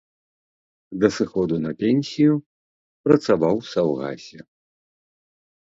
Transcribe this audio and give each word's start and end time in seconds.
Да 1.01 1.07
сыходу 1.17 1.55
на 1.65 1.71
пенсію 1.83 2.33
працаваў 3.11 3.55
у 3.63 3.67
саўгасе. 3.73 4.39